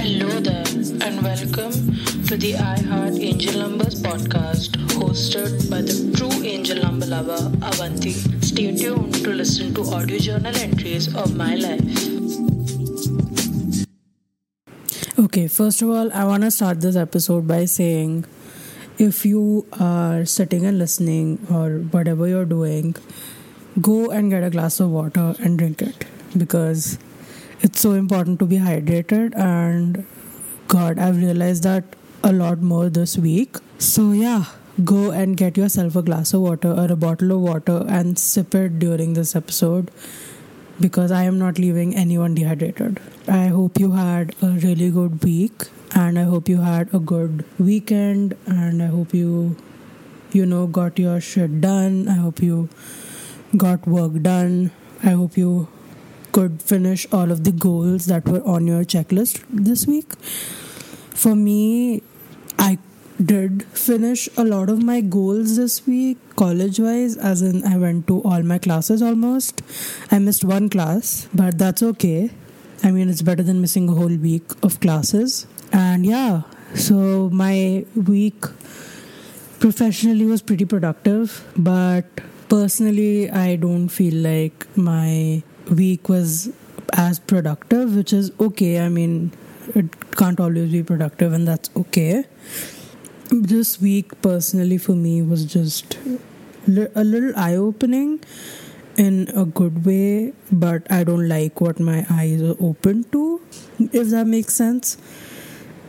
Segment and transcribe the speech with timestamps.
[0.00, 0.64] Hello there,
[1.04, 1.72] and welcome
[2.24, 8.12] to the iHeart Angel Numbers podcast, hosted by the true angel number lover, Avanti.
[8.40, 11.98] Stay tuned to listen to audio journal entries of my life.
[15.18, 18.24] Okay, first of all, I want to start this episode by saying
[18.96, 22.96] if you are sitting and listening or whatever you're doing,
[23.82, 26.06] go and get a glass of water and drink it
[26.38, 26.98] because
[27.60, 29.36] it's so important to be hydrated.
[29.36, 30.06] And
[30.68, 31.84] God, I've realized that
[32.22, 33.56] a lot more this week.
[33.78, 34.44] So, yeah,
[34.84, 38.54] go and get yourself a glass of water or a bottle of water and sip
[38.54, 39.90] it during this episode
[40.80, 43.00] because I am not leaving anyone dehydrated.
[43.28, 45.64] I hope you had a really good week
[45.94, 49.56] and I hope you had a good weekend and I hope you
[50.32, 52.08] you know got your shit done.
[52.08, 52.68] I hope you
[53.56, 54.70] got work done.
[55.02, 55.68] I hope you
[56.32, 60.14] could finish all of the goals that were on your checklist this week.
[61.14, 62.02] For me,
[62.58, 62.78] I
[63.22, 68.06] did finish a lot of my goals this week, college wise, as in I went
[68.06, 69.62] to all my classes almost.
[70.10, 72.30] I missed one class, but that's okay.
[72.82, 75.46] I mean, it's better than missing a whole week of classes.
[75.72, 76.42] And yeah,
[76.74, 78.44] so my week
[79.58, 82.06] professionally was pretty productive, but
[82.48, 86.50] personally, I don't feel like my week was
[86.92, 88.80] as productive, which is okay.
[88.80, 89.32] I mean,
[89.74, 92.24] it can't always be productive, and that's okay.
[93.30, 95.96] This week, personally, for me, was just
[96.66, 98.20] a little eye opening
[98.96, 103.40] in a good way, but I don't like what my eyes are open to,
[103.78, 104.98] if that makes sense.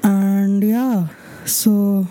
[0.04, 1.08] And yeah,
[1.46, 2.08] so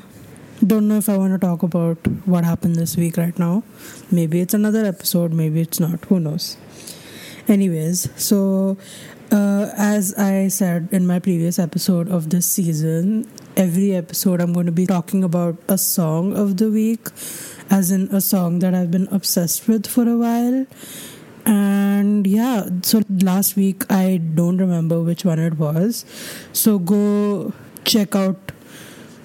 [0.66, 3.62] don't know if I want to talk about what happened this week right now.
[4.10, 6.56] Maybe it's another episode, maybe it's not, who knows.
[7.50, 8.78] Anyways, so
[9.32, 14.66] uh, as I said in my previous episode of this season, every episode I'm going
[14.66, 17.08] to be talking about a song of the week,
[17.68, 20.64] as in a song that I've been obsessed with for a while.
[21.44, 26.04] And yeah, so last week I don't remember which one it was.
[26.52, 27.52] So go
[27.84, 28.52] check out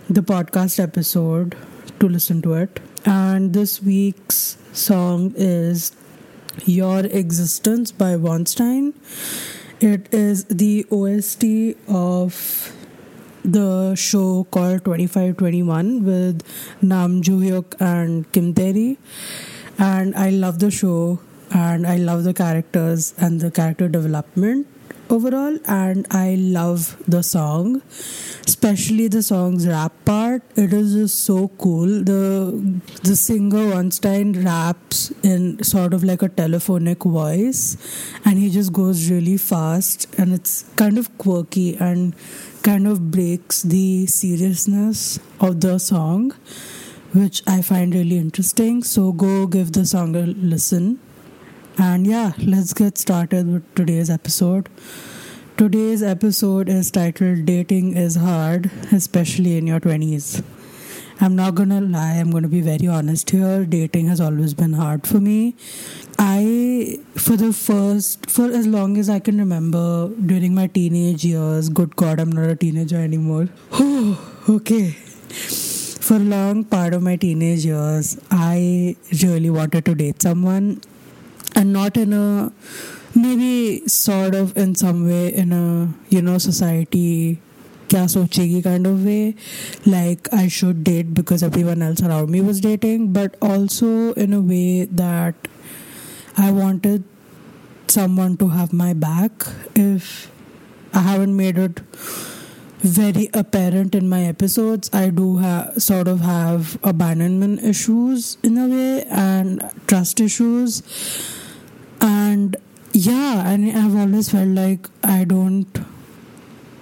[0.10, 1.56] the podcast episode
[2.00, 2.80] to listen to it.
[3.06, 5.92] And this week's song is
[6.64, 8.94] Your Existence by Wonstein.
[9.82, 12.74] It is the OST of
[13.44, 16.44] the show called 2521 with
[16.82, 18.98] Nam Joo Hyuk and Kim Tae
[19.78, 21.20] And I love the show
[21.52, 24.68] and I love the characters and the character development
[25.10, 27.82] overall and I love the song
[28.48, 30.42] especially the song's rap part.
[30.56, 32.04] It is just so cool.
[32.04, 37.78] The the singer Wonstein raps in sort of like a telephonic voice
[38.24, 42.16] and he just goes really fast and it's kind of quirky and
[42.64, 46.34] kind of breaks the seriousness of the song
[47.14, 48.84] which I find really interesting.
[48.84, 51.00] So go give the song a listen
[51.78, 54.70] and yeah, let's get started with today's episode.
[55.58, 60.44] Today's episode is titled Dating is Hard, especially in your 20s.
[61.22, 63.66] I'm not gonna lie, I'm gonna be very honest here.
[63.66, 65.56] Dating has always been hard for me.
[66.20, 71.70] I, for the first, for as long as I can remember during my teenage years,
[71.70, 73.48] good God, I'm not a teenager anymore.
[74.50, 74.90] okay.
[74.90, 80.82] For a long part of my teenage years, I really wanted to date someone
[81.56, 82.52] and not in a
[83.16, 87.40] maybe sort of in some way in a you know society
[87.88, 89.36] kya sochegi kind of way.
[89.86, 94.42] Like i should date because everyone else around me was dating but also in a
[94.42, 95.36] way that
[96.38, 97.04] i wanted
[97.88, 99.46] someone to have my back
[99.76, 100.32] if
[100.94, 101.82] i haven't made it
[102.86, 104.90] very apparent in my episodes.
[104.94, 110.84] I do have sort of have abandonment issues in a way and trust issues
[112.36, 112.56] and
[113.08, 115.86] yeah and i've always felt like i don't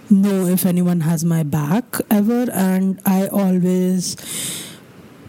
[0.09, 2.45] know if anyone has my back ever.
[2.51, 4.15] And i always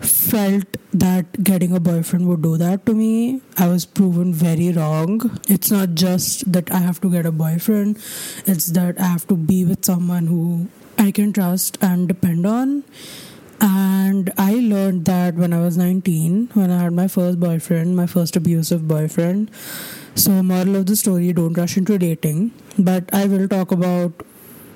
[0.01, 3.41] felt that getting a boyfriend would do that to me.
[3.57, 5.41] I was proven very wrong.
[5.49, 7.99] It's not just that i have to get a boyfriend.
[8.47, 10.69] It's that i have to be with someone who
[10.99, 12.85] i can trust and depend on
[13.65, 18.07] and I learned that when I was 19, when I had my first boyfriend, my
[18.07, 19.51] first abusive boyfriend.
[20.15, 22.53] So, moral of the story don't rush into dating.
[22.79, 24.23] But I will talk about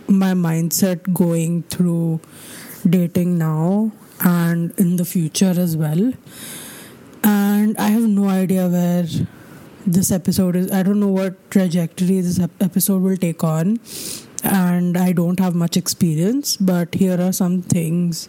[0.08, 2.20] my mindset going through
[2.88, 6.14] dating now and in the future as well.
[7.22, 9.06] And I have no idea where
[9.86, 10.72] this episode is.
[10.72, 13.80] I don't know what trajectory this episode will take on
[14.42, 18.28] and I don't have much experience, but here are some things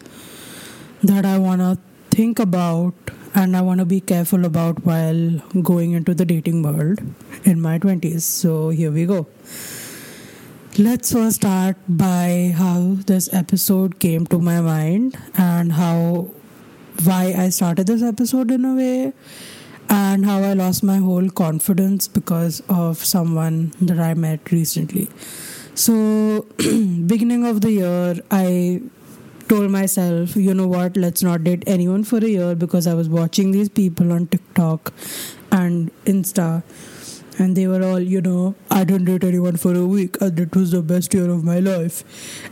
[1.02, 1.78] that I want to
[2.10, 2.94] think about
[3.34, 7.00] and I want to be careful about while going into the dating world
[7.44, 8.22] in my 20s.
[8.22, 9.26] So here we go.
[10.78, 16.30] Let's first start by how this episode came to my mind and how
[17.04, 19.12] why I started this episode in a way
[19.88, 25.08] and how I lost my whole confidence because of someone that I met recently.
[25.74, 28.82] So, beginning of the year, I
[29.50, 33.08] told myself, you know what, let's not date anyone for a year because I was
[33.08, 34.92] watching these people on TikTok
[35.50, 36.62] and Insta
[37.40, 40.38] and they were all, you know, I didn't date anyone for a week, uh, and
[40.38, 42.04] it was the best year of my life.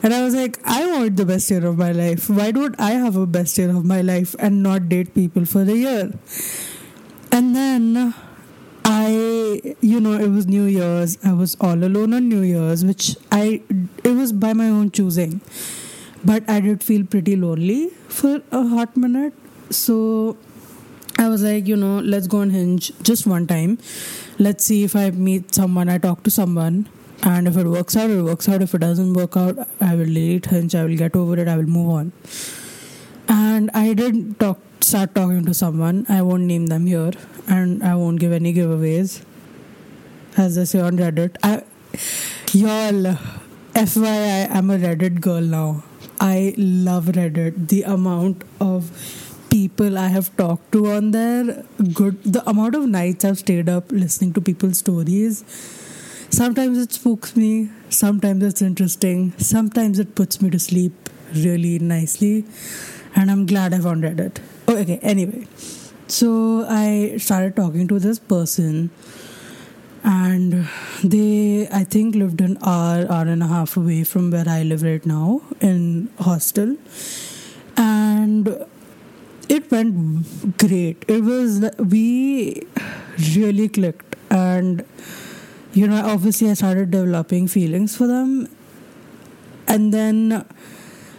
[0.03, 2.31] And I was like, I want the best year of my life.
[2.31, 5.62] Why don't I have a best year of my life and not date people for
[5.62, 6.12] a year?
[7.31, 8.15] And then
[8.85, 11.19] I, you know, it was New Year's.
[11.23, 13.61] I was all alone on New Year's, which I,
[14.03, 15.43] it was by my own choosing.
[16.25, 19.35] But I did feel pretty lonely for a hot minute.
[19.70, 20.37] So
[21.19, 23.79] I was like, you know, let's go on Hinge just one time
[24.38, 26.88] let's see if I meet someone, I talk to someone,
[27.23, 28.62] and if it works out, it works out.
[28.62, 31.56] If it doesn't work out, I will delete Hinge, I will get over it, I
[31.56, 32.12] will move on.
[33.29, 36.06] And I did talk, start talking to someone.
[36.09, 37.12] I won't name them here,
[37.49, 39.23] and I won't give any giveaways,
[40.37, 41.37] as I say on Reddit.
[41.43, 41.64] I,
[42.53, 43.19] y'all,
[43.75, 45.85] FYI, I'm a Reddit girl now.
[46.20, 47.69] I love Reddit.
[47.69, 48.91] The amount of
[49.50, 53.91] people I have talked to on there, good the amount of nights I've stayed up
[53.91, 55.44] listening to people's stories.
[56.31, 62.44] Sometimes it spooks me, sometimes it's interesting, sometimes it puts me to sleep really nicely,
[63.14, 64.38] and I'm glad I found Reddit.
[64.67, 65.47] Oh, okay, anyway.
[66.09, 68.91] So I started talking to this person
[70.05, 70.69] and
[71.03, 74.83] they I think lived an hour, hour and a half away from where I live
[74.83, 76.77] right now in hostel.
[77.77, 78.67] And
[79.49, 81.05] it went great.
[81.09, 82.67] It was we
[83.37, 84.85] really clicked, and
[85.73, 88.49] you know, obviously, I started developing feelings for them,
[89.67, 90.45] and then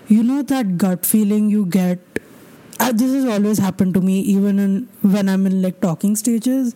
[0.08, 2.00] you know that gut feeling you get.
[2.82, 6.74] Uh, this has always happened to me, even in when I'm in like talking stages.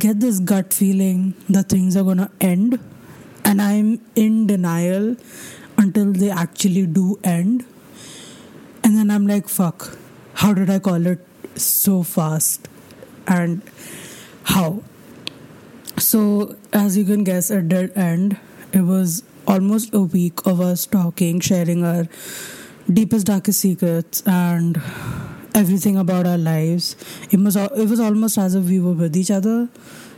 [0.00, 2.78] Get this gut feeling that things are gonna end,
[3.44, 5.16] and I'm in denial
[5.78, 7.64] until they actually do end,
[8.82, 9.90] and then I'm like, "Fuck."
[10.40, 12.66] how did I call it so fast
[13.26, 13.60] and
[14.44, 14.82] how?
[15.98, 18.38] So, as you can guess, it did end.
[18.72, 22.06] It was almost a week of us talking, sharing our
[22.90, 24.80] deepest, darkest secrets, and
[25.54, 26.96] everything about our lives.
[27.30, 29.68] It was it was almost as if we were with each other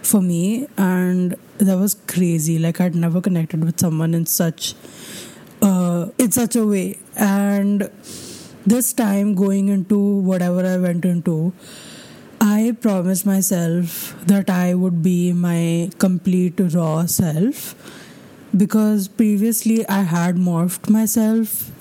[0.03, 2.59] for me, and that was crazy.
[2.59, 4.75] Like I'd never connected with someone in such
[5.61, 7.91] uh, in such a way, and
[8.67, 11.53] this time going into whatever I went into,
[12.41, 17.75] I promised myself that I would be my complete raw self
[18.57, 21.72] because previously I had morphed myself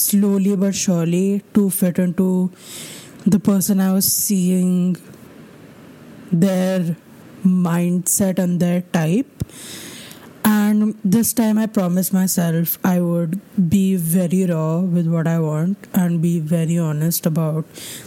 [0.00, 2.50] slowly but surely to fit into
[3.26, 4.96] the person I was seeing,
[6.32, 6.96] their
[7.44, 9.36] mindset and their type
[10.48, 15.88] and this time I promised myself I would be very raw with what I want
[15.92, 17.64] and be very honest about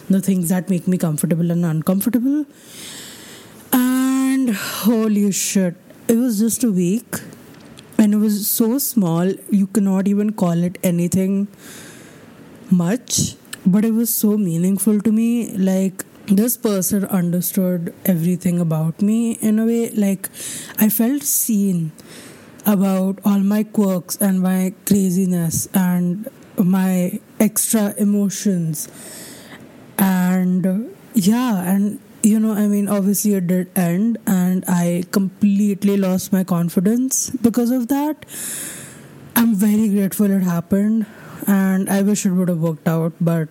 [0.09, 2.45] the things that make me comfortable and uncomfortable.
[3.73, 5.75] And holy shit,
[6.07, 7.19] it was just a week
[7.99, 11.49] and it was so small, you cannot even call it anything
[12.71, 15.51] much, but it was so meaningful to me.
[15.57, 20.29] Like, this person understood everything about me in a way, like,
[20.77, 21.91] I felt seen
[22.65, 28.87] about all my quirks and my craziness and my extra emotions
[29.97, 36.33] and yeah and you know i mean obviously it did end and i completely lost
[36.33, 38.25] my confidence because of that.
[39.35, 41.05] I'm very grateful it happened
[41.47, 43.47] and i wish it would have worked out but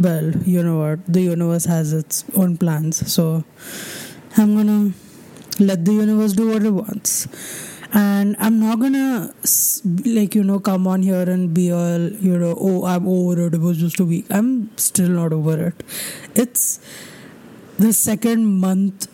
[0.00, 1.00] well you know what?
[1.06, 3.44] The universe has its own plans so
[4.36, 4.92] i'm gonna
[5.58, 7.26] let the universe do what it wants.
[7.92, 9.34] And i'm not gonna
[10.06, 13.54] like you know come on here and be all you know oh i'm over it.
[13.54, 14.26] It was just a week.
[14.30, 15.82] I'm still not over it.
[16.34, 16.80] It's
[17.82, 19.08] the second month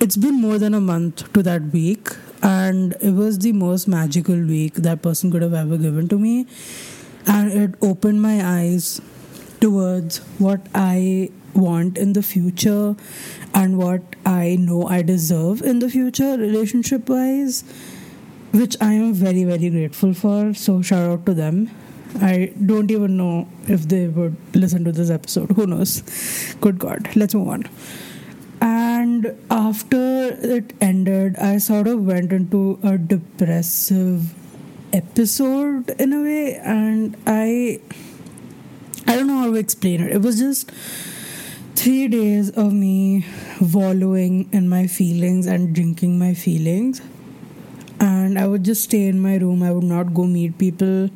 [0.00, 2.08] it's been more than a month to that week
[2.42, 6.46] and it was the most magical week that person could have ever given to me
[7.26, 9.00] and it opened my eyes
[9.60, 12.96] towards what i want in the future
[13.54, 17.62] and what i know i deserve in the future relationship wise
[18.52, 20.54] which I am very, very grateful for.
[20.54, 21.70] So, shout out to them.
[22.20, 25.50] I don't even know if they would listen to this episode.
[25.52, 26.02] Who knows?
[26.60, 27.08] Good God.
[27.14, 27.64] Let's move on.
[29.26, 34.34] And after it ended, I sort of went into a depressive
[34.92, 37.80] episode in a way, and I.
[39.08, 40.12] I don't know how to explain it.
[40.12, 40.70] It was just
[41.76, 43.24] three days of me
[43.60, 47.00] wallowing in my feelings and drinking my feelings.
[48.00, 49.62] And I would just stay in my room.
[49.62, 51.10] I would not go meet people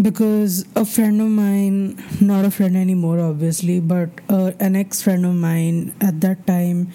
[0.00, 5.24] because a friend of mine, not a friend anymore, obviously, but uh, an ex friend
[5.24, 6.92] of mine at that time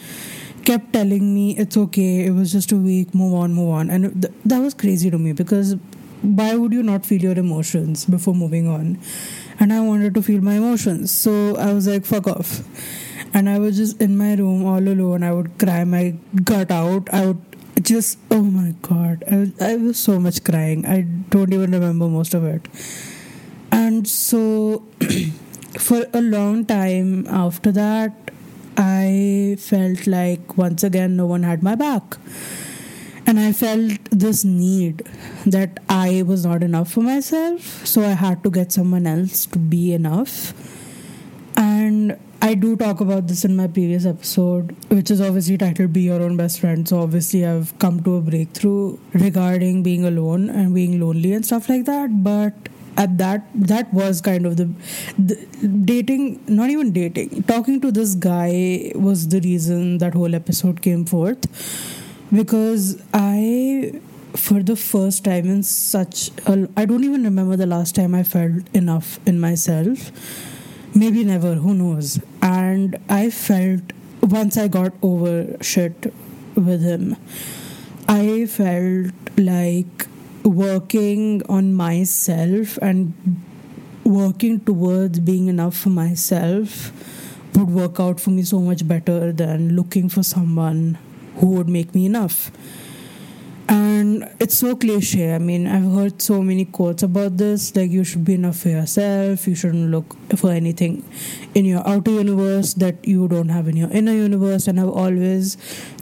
[0.65, 3.89] kept telling me it's okay, it was just a week, move on, move on.
[3.89, 5.75] And th- that was crazy to me because
[6.21, 8.99] why would you not feel your emotions before moving on?
[9.59, 11.11] And I wanted to feel my emotions.
[11.11, 12.61] So I was like, fuck off.
[13.33, 15.23] And I was just in my room all alone.
[15.23, 17.07] I would cry my gut out.
[17.13, 17.41] I would
[17.79, 20.85] just oh my god I, I was so much crying.
[20.85, 22.67] I don't even remember most of it.
[23.71, 24.83] And so
[25.77, 28.13] for a long time after that
[28.77, 32.17] i felt like once again no one had my back.
[33.25, 35.03] And i felt this need
[35.45, 37.85] that i was not enough for myself.
[37.87, 40.53] So i had to get someone else to be enough.
[41.55, 46.01] And I do talk about this in my previous episode, which is obviously titled Be
[46.01, 46.87] Your Own Best Friend.
[46.87, 51.69] So, obviously, I've come to a breakthrough regarding being alone and being lonely and stuff
[51.69, 52.23] like that.
[52.23, 52.53] But
[52.97, 54.73] at that, that was kind of the,
[55.19, 55.35] the
[55.67, 61.05] dating, not even dating, talking to this guy was the reason that whole episode came
[61.05, 61.45] forth.
[62.33, 64.01] Because I
[64.35, 68.63] for the first time in such I don't even remember the last time I felt
[68.73, 70.09] enough in myself
[70.93, 72.19] maybe never who knows?
[72.41, 73.81] And i felt
[74.21, 76.13] once i got over shit
[76.55, 77.15] with him
[78.07, 80.07] i felt like
[80.43, 83.13] working on myself and
[84.03, 86.91] working towards being enough for myself
[87.55, 90.97] would work out for me so much better than looking for someone
[91.37, 92.51] who would make me enough
[93.71, 95.33] and it's so cliche.
[95.33, 98.67] I mean, I've heard so many quotes about this like, you should be enough for
[98.67, 101.05] yourself, you shouldn't look for anything
[101.55, 104.67] in your outer universe that you don't have in your inner universe.
[104.67, 105.55] And I've always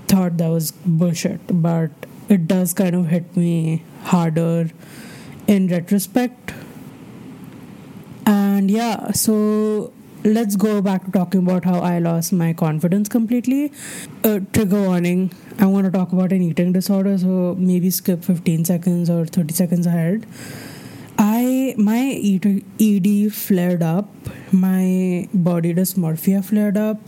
[0.08, 1.92] thought that was bullshit, but
[2.28, 4.72] it does kind of hit me harder
[5.46, 6.54] in retrospect.
[8.26, 13.72] And yeah, so let's go back to talking about how I lost my confidence completely.
[14.24, 18.66] Uh, trigger warning I want to talk about an eating disorder, so maybe skip 15
[18.66, 20.26] seconds or 30 seconds ahead.
[21.18, 22.20] I my
[22.80, 24.10] ED flared up,
[24.52, 27.00] my body dysmorphia flared up,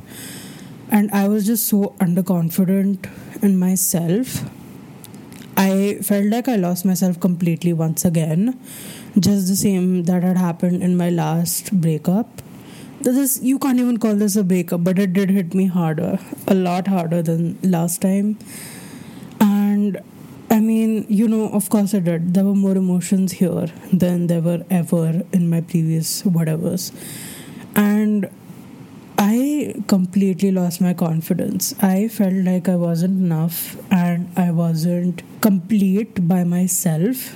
[0.90, 3.10] and I was just so underconfident
[3.42, 4.50] in myself.
[5.58, 8.60] I felt like I lost myself completely once again,
[9.20, 12.42] just the same that had happened in my last breakup
[13.04, 16.20] this is you can't even call this a breakup but it did hit me harder
[16.48, 18.38] a lot harder than last time.
[19.40, 20.00] And
[20.50, 22.34] i mean you know of course i did.
[22.34, 26.92] There were more emotions here than there were ever in my previous whatevers.
[27.76, 28.30] And
[29.18, 31.74] i completely lost my confidence.
[31.82, 37.34] I felt like i wasn't enough and i wasn't complete by myself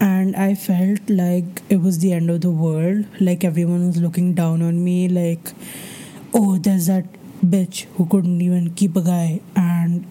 [0.00, 3.04] and I felt like it was the end of the world.
[3.20, 5.52] Like everyone was looking down on me, like,
[6.34, 7.04] oh, there's that
[7.44, 9.40] bitch who couldn't even keep a guy.
[9.54, 10.06] And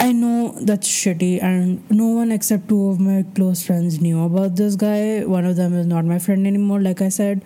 [0.00, 4.56] I know that's shitty, and no one except two of my close friends knew about
[4.56, 5.24] this guy.
[5.24, 7.42] One of them is not my friend anymore, like I said.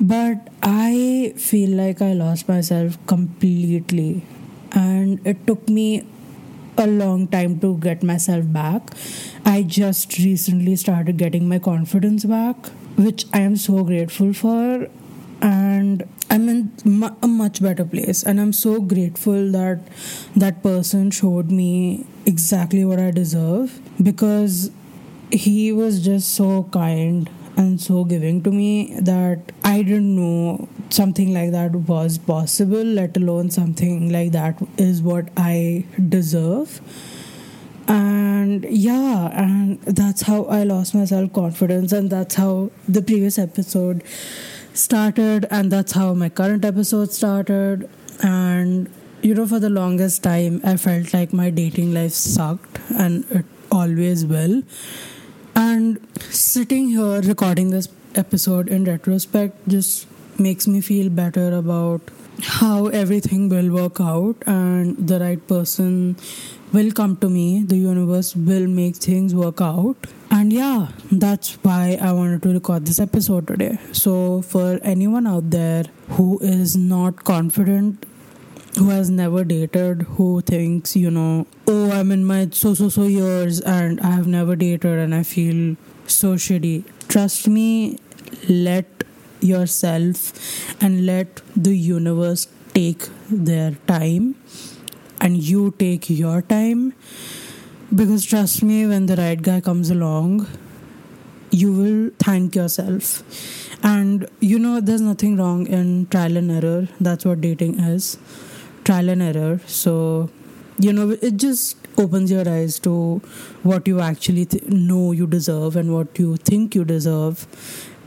[0.00, 4.24] But I feel like I lost myself completely,
[4.72, 6.06] and it took me
[6.80, 8.90] a long time to get myself back.
[9.44, 12.56] I just recently started getting my confidence back,
[12.96, 14.88] which I am so grateful for.
[15.42, 16.72] And I'm in
[17.22, 18.22] a much better place.
[18.22, 19.80] And I'm so grateful that
[20.36, 24.70] that person showed me exactly what I deserve because
[25.32, 27.30] he was just so kind
[27.60, 33.16] and so giving to me that I didn't know something like that was possible, let
[33.16, 36.80] alone something like that is what I deserve.
[37.86, 43.38] And yeah, and that's how I lost my self confidence, and that's how the previous
[43.38, 44.04] episode
[44.72, 47.88] started, and that's how my current episode started.
[48.22, 48.88] And
[49.22, 53.44] you know, for the longest time, I felt like my dating life sucked, and it
[53.70, 54.62] always will
[55.60, 55.98] and
[56.42, 60.06] sitting here recording this episode in retrospect just
[60.38, 62.00] makes me feel better about
[62.42, 66.16] how everything will work out and the right person
[66.72, 70.06] will come to me, the universe will make things work out.
[70.30, 73.78] And yeah, that's why I wanted to record this episode today.
[73.92, 78.06] So, for anyone out there who is not confident,
[78.80, 83.02] who has never dated, who thinks, you know, oh, I'm in my so so so
[83.02, 86.84] years and I have never dated and I feel so shitty.
[87.06, 87.98] Trust me,
[88.48, 89.04] let
[89.40, 90.32] yourself
[90.82, 94.36] and let the universe take their time
[95.20, 96.94] and you take your time.
[97.94, 100.46] Because trust me when the right guy comes along
[101.52, 103.24] you will thank yourself.
[103.84, 106.88] And you know there's nothing wrong in trial and error.
[107.00, 108.18] That's what dating is
[108.90, 109.60] trial and error.
[109.66, 110.30] So
[110.78, 112.94] you know it just opens your eyes to
[113.70, 117.46] what you actually th- know you deserve and what you think you deserve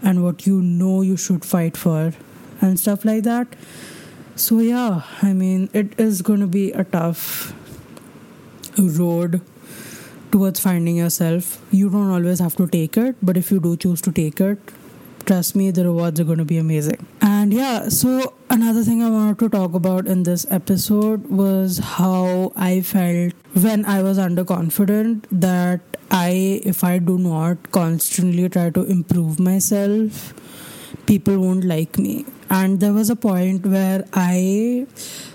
[0.01, 2.13] and what you know you should fight for
[2.61, 3.47] and stuff like that.
[4.35, 7.25] So yeah i mean it is going to be a tough
[8.79, 9.41] road
[10.31, 11.59] towards finding yourself.
[11.71, 14.73] You don't always have to take it but if you do choose to take it
[15.27, 17.05] trust me the rewards are going to be amazing.
[17.21, 22.51] and yeah so another thing i wanted to talk about in this episode was how
[22.55, 23.33] i felt
[23.65, 25.81] when i was underconfident that
[26.11, 30.33] i if i do not constantly try to improve myself
[31.05, 32.25] people won't like me.
[32.49, 34.85] And there was a point where i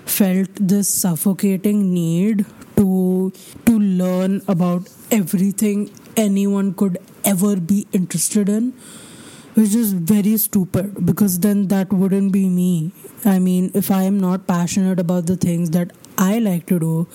[0.06, 2.44] felt this suffocating need
[2.76, 3.32] to
[3.66, 8.72] to learn about everything anyone could ever be interested in
[9.58, 12.92] which is very stupid because then that wouldn't be me.
[13.24, 17.08] I mean, if I am not passionate about the things that I like to do,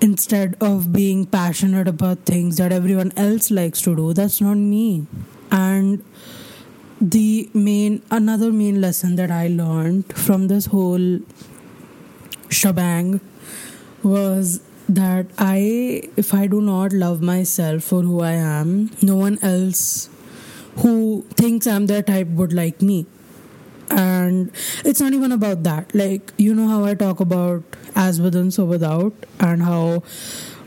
[0.00, 5.08] instead of being passionate about things that everyone else likes to do, that's not me.
[5.50, 6.02] And
[7.02, 11.18] the main, another main lesson that I learned from this whole
[12.48, 13.20] shebang
[14.02, 19.38] was that I, if I do not love myself for who I am, no one
[19.42, 20.08] else
[20.76, 23.06] who thinks I'm their type would like me.
[23.90, 24.52] And
[24.84, 25.94] it's not even about that.
[25.94, 27.64] Like, you know how I talk about
[27.96, 30.04] as within, so without, and how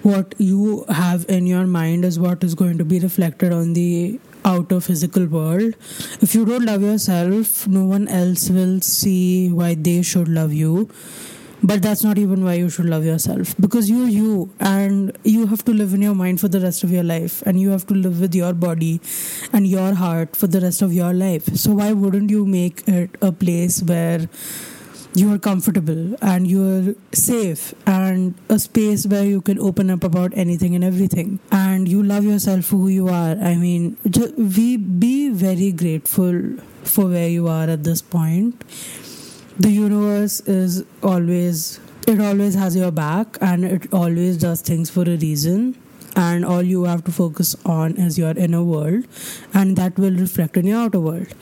[0.02, 4.20] what you have in your mind is what is going to be reflected on the
[4.44, 5.76] outer physical world.
[6.22, 10.90] If you don't love yourself, no one else will see why they should love you
[11.64, 13.56] but that's not even why you should love yourself.
[13.60, 16.92] Because you're you and you have to live in your mind for the rest of
[16.92, 19.00] your life and you have to live with your body
[19.54, 21.46] and your heart for the rest of your life.
[21.56, 24.28] So why wouldn't you make it a place where
[25.16, 30.34] you are comfortable and you're safe and a space where you can open up about
[30.36, 31.40] anything and everything?
[31.50, 33.38] And you love yourself for who you are.
[33.38, 38.62] I mean just, we be very grateful for where you are at this point
[39.58, 45.04] the universe is always it always has your back and it always does things for
[45.04, 45.78] a reason.
[46.16, 49.06] And all you have to focus on is your inner world
[49.54, 51.34] and that will reflect in your outer world.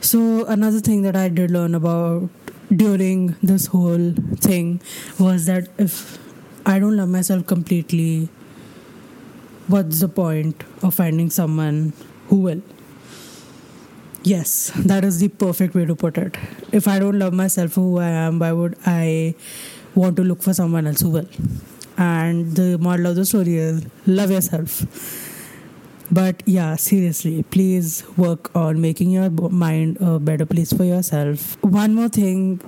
[0.00, 2.30] So another thing that i did learn about
[2.74, 4.80] during this whole thing
[5.18, 6.18] was that if
[6.66, 8.28] i don't love myself completely
[9.68, 11.92] what's the point of finding someone
[12.28, 12.62] who will
[14.24, 16.36] Yes, that is the perfect way to put it.
[16.72, 19.34] If I don't love myself who I am, why would I
[19.94, 21.28] want to look for someone else who will?
[21.96, 24.84] And the moral of the story is love yourself.
[26.10, 31.62] But yeah, seriously, please work on making your mind a better place for yourself.
[31.62, 32.60] One more thing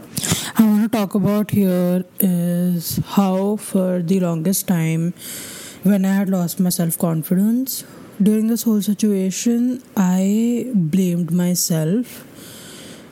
[0.57, 5.15] I want to talk about here is how, for the longest time,
[5.83, 7.85] when I had lost my self confidence,
[8.23, 12.27] during this whole situation, I blamed myself.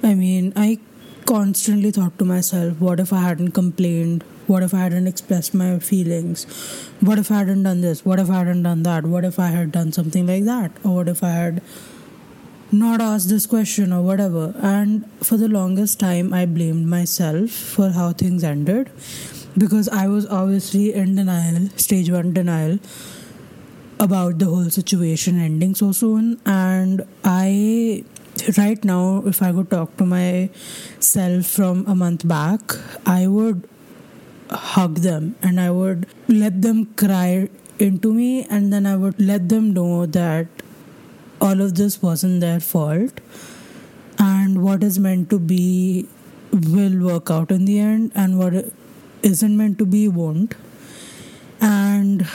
[0.02, 0.78] I mean, I
[1.24, 4.22] constantly thought to myself, what if I hadn't complained?
[4.46, 6.44] What if I hadn't expressed my feelings?
[7.00, 8.04] What if I hadn't done this?
[8.04, 9.04] What if I hadn't done that?
[9.04, 10.72] What if I had done something like that?
[10.84, 11.62] Or what if I had
[12.70, 14.54] not asked this question or whatever?
[14.58, 18.90] And for the longest time, I blamed myself for how things ended
[19.58, 22.78] because I was obviously in denial, stage one denial
[23.98, 26.40] about the whole situation ending so soon.
[26.46, 28.04] And i
[28.56, 32.60] right now if i could talk to myself from a month back
[33.04, 33.68] i would
[34.50, 38.44] hug them and i would let them cry into me.
[38.50, 40.46] And then i would let them know that
[41.40, 43.20] all of this wasn't their fault.
[44.18, 46.08] And what is meant to be
[46.52, 48.12] will work out in the end.
[48.14, 48.72] And what
[49.22, 50.54] isn't meant to be won't
[51.60, 52.26] and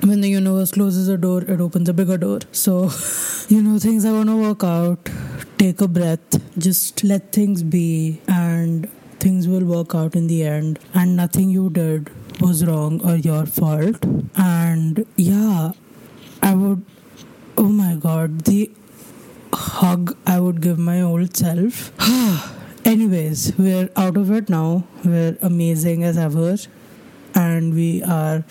[0.00, 2.40] when the universe closes a door, it opens a bigger door.
[2.52, 2.90] So,
[3.48, 5.10] you know, things are going to work out.
[5.58, 10.78] Take a breath, just let things be, and things will work out in the end.
[10.94, 14.04] And nothing you did was wrong or your fault.
[14.36, 15.72] And yeah,
[16.42, 16.84] I would,
[17.56, 18.70] oh my god, the
[19.52, 21.92] hug I would give my old self.
[22.88, 24.82] Anyways, we're out of it now.
[25.04, 26.56] We're amazing as ever.
[27.34, 28.44] And we are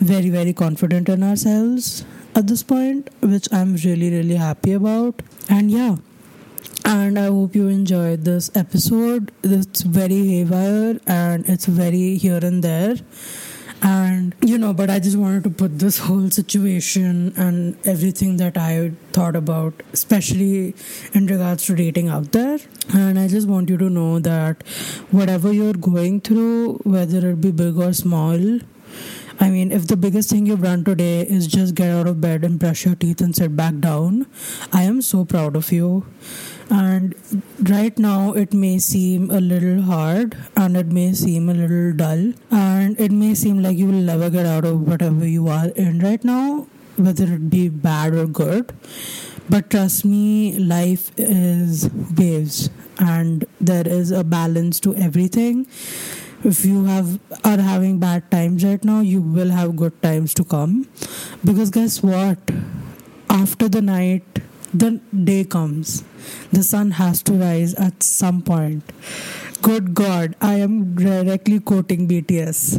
[0.00, 2.02] very, very confident in ourselves
[2.34, 5.22] at this point, which I'm really, really happy about.
[5.50, 5.96] And yeah,
[6.86, 9.30] and I hope you enjoyed this episode.
[9.42, 12.96] It's very haywire and it's very here and there.
[13.84, 18.56] And you know, but I just wanted to put this whole situation and everything that
[18.56, 20.74] I thought about, especially
[21.12, 22.58] in regards to dating out there.
[22.94, 24.66] And I just want you to know that
[25.10, 28.58] whatever you're going through, whether it be big or small,
[29.40, 32.44] I mean, if the biggest thing you've done today is just get out of bed
[32.44, 34.26] and brush your teeth and sit back down,
[34.72, 36.06] I am so proud of you.
[36.70, 37.14] And
[37.68, 42.32] right now, it may seem a little hard and it may seem a little dull,
[42.50, 45.98] and it may seem like you will never get out of whatever you are in
[45.98, 46.66] right now,
[46.96, 48.72] whether it be bad or good.
[49.50, 55.66] But trust me, life is waves, and there is a balance to everything
[56.44, 60.44] if you have are having bad times right now you will have good times to
[60.44, 60.86] come.
[61.44, 62.38] Because guess what?
[63.30, 64.40] After the night
[64.72, 66.04] the day comes.
[66.52, 68.92] The sun has to rise at some point.
[69.62, 72.78] Good god i am directly quoting bts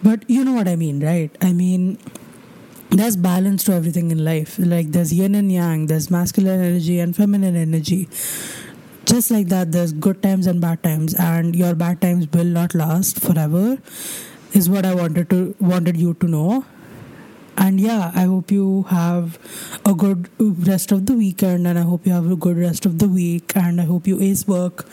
[0.00, 1.36] but you know what i mean right?
[1.42, 1.98] I mean
[2.90, 4.56] there's balance to everything in life.
[4.58, 8.08] Like there's yin and yang there's masculine energy and feminine energy
[9.14, 12.74] just like that there's good times and bad times and your bad times will not
[12.74, 13.78] last forever
[14.60, 16.64] is what i wanted to wanted you to know.
[17.64, 19.38] And yeah i hope you have
[19.86, 20.28] a good
[20.68, 23.56] rest of the weekend and i hope you have a good rest of the week
[23.62, 24.84] and i hope you ace work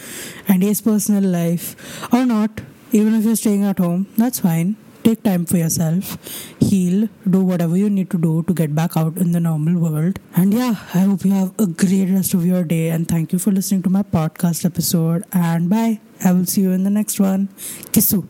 [0.47, 2.62] and ace personal life or not.
[2.91, 6.17] Even if you're staying at home that's fine take time for yourself.
[6.59, 7.09] Heal.
[7.29, 10.19] Do whatever you need to do to get back out in the normal world.
[10.35, 13.39] And yeah i hope you have a great rest of your day and thank you
[13.39, 15.23] for listening to my podcast episode.
[15.33, 15.99] And bye.
[16.23, 17.47] I will see you in the next one.
[17.91, 18.27] Kissu